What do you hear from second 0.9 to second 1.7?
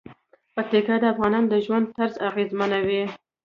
د افغانانو د